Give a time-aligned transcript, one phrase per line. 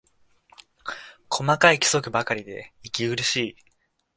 [1.29, 3.55] 細かい規則ばかりで息苦しい